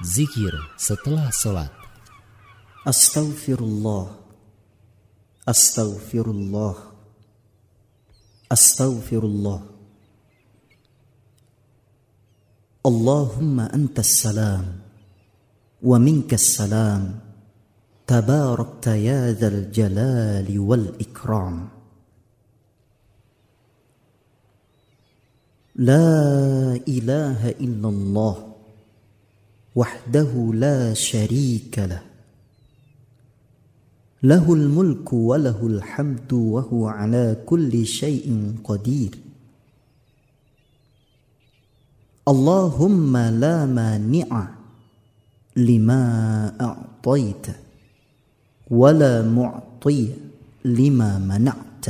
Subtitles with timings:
[0.00, 1.68] Zikir setelah sholat
[2.88, 4.08] Astaghfirullah
[5.44, 6.76] Astaghfirullah
[8.48, 9.60] Astaghfirullah
[12.80, 14.80] Allahumma antas salam
[15.84, 17.20] Wa minkas salam
[18.08, 21.76] ya dhal jalali wal ikram
[25.80, 28.49] لا اله الا الله
[29.76, 32.02] وحده لا شريك له.
[34.22, 39.18] له الملك وله الحمد وهو على كل شيء قدير.
[42.28, 44.48] اللهم لا مانع
[45.56, 46.02] لما
[46.60, 47.46] أعطيت
[48.70, 50.08] ولا معطي
[50.64, 51.86] لما منعت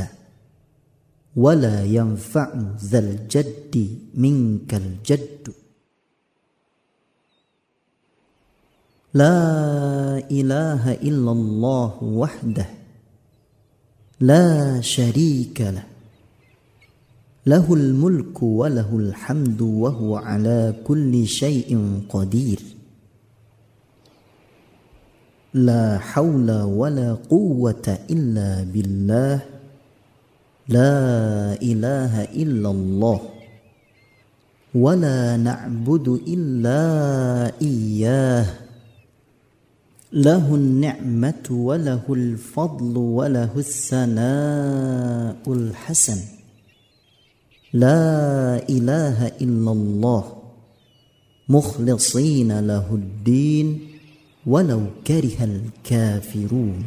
[1.35, 5.60] ولا ينفع ذا الجد منك الجد.
[9.13, 12.65] لا إله إلا الله وحده
[14.23, 15.83] لا شريك له.
[17.45, 22.59] له الملك وله الحمد وهو على كل شيء قدير.
[25.53, 29.39] لا حول ولا قوة إلا بالله.
[30.69, 30.95] لا
[31.61, 33.19] إله إلا الله.
[34.75, 36.81] ولا نعبد إلا
[37.61, 38.70] إياه.
[40.11, 46.19] له النعمة وله الفضل وله الثناء الحسن
[47.73, 50.23] لا إله إلا الله
[51.49, 53.67] مخلصين له الدين
[54.45, 56.83] ولو كره الكافرون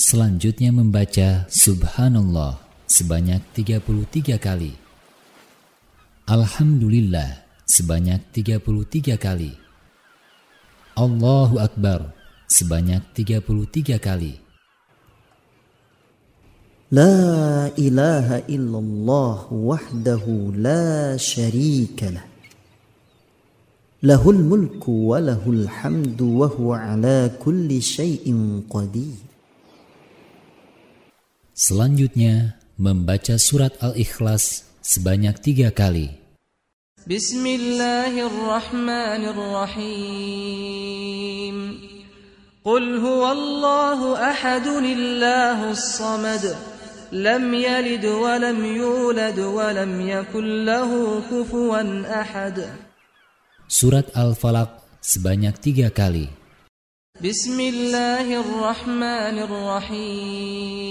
[0.00, 2.56] Selanjutnya membaca Subhanallah
[2.88, 4.72] sebanyak 33 kali.
[6.24, 9.69] Alhamdulillah sebanyak 33 kali.
[11.00, 12.12] Allahu Akbar
[12.44, 14.36] sebanyak 33 kali.
[16.92, 22.28] La ilaha illallah wahdahu la sharika lah.
[24.04, 29.16] Lahul mulku wa lahul hamdu wa huwa ala kulli syai'in qadir.
[31.56, 36.19] Selanjutnya, membaca surat Al-Ikhlas sebanyak tiga kali.
[37.06, 40.76] بسم الله الرحمن الرحيم.
[42.64, 46.56] قل هو الله أحد الله الصمد.
[47.12, 52.68] لم يلد ولم يولد ولم يكن له كفوا أحد.
[53.68, 54.68] سورة الفلق
[55.00, 56.28] sebanyak tiga kali.
[57.24, 60.90] بسم الله الرحمن الرحيم.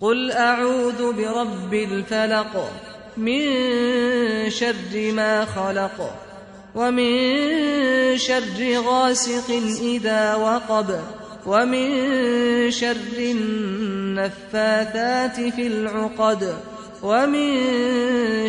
[0.00, 2.70] قل أعوذ برب الفلق.
[3.16, 6.14] من شر ما خلق
[6.74, 9.50] ومن شر غاسق
[9.80, 11.00] إذا وقب
[11.46, 11.90] ومن
[12.70, 16.54] شر النفاثات في العقد
[17.02, 17.50] ومن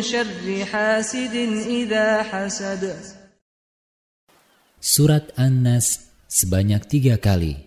[0.02, 1.34] شر حاسد
[1.66, 2.94] إذا حسد
[4.78, 7.58] Surat An-Nas sebanyak tiga kali.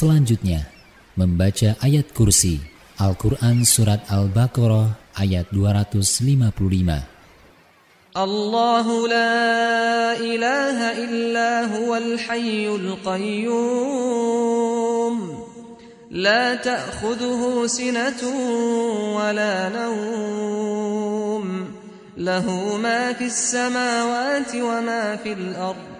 [0.00, 0.64] Selanjutnya,
[1.12, 2.56] membaca ayat kursi
[2.96, 13.96] Al-Quran Surat Al-Baqarah ayat 255 الله لا إله إلا هو الحي القيوم
[16.10, 18.22] لا تأخذه سنة
[19.20, 21.44] ولا نوم
[22.16, 22.46] له
[22.80, 25.99] ما في السماوات وما في الأرض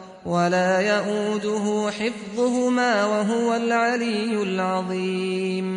[0.25, 5.67] ولا يؤوده حفظهما وهو العلي العظيم.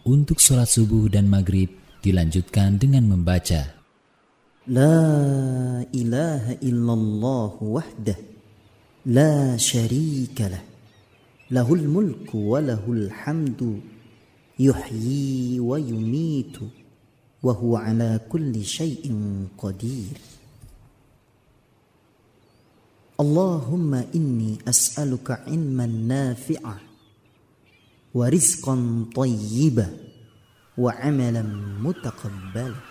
[0.00, 3.76] Untuk sholat subuh dan maghrib Dilanjutkan dengan membaca.
[4.70, 8.18] لا إله إلا الله وحده
[9.06, 10.62] لا شريك له
[11.50, 13.60] له الملك وله الحمد
[14.60, 16.56] يحيي ويميت
[17.42, 19.04] وهو على كل شيء
[19.58, 20.16] قدير
[23.20, 26.76] اللهم إني أسألك علما نافعا
[28.14, 29.88] ورزقا طيبا
[30.78, 31.42] وعملا
[31.84, 32.89] متقبلا.